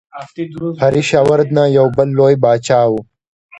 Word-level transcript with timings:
هرشا 0.81 1.21
وردهنا 1.29 1.63
یو 1.77 1.87
بل 1.95 2.07
لوی 2.17 2.35
پاچا 2.43 2.81
و. 2.89 2.93